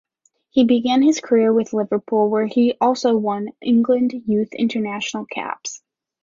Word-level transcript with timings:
He 0.49 0.65
began 0.65 1.03
his 1.03 1.19
career 1.21 1.53
with 1.53 1.73
Liverpool, 1.73 2.27
where 2.27 2.47
he 2.47 2.73
also 2.81 3.15
won 3.15 3.49
England 3.61 4.13
Youth 4.25 4.51
international 4.51 5.25
caps. 5.27 5.83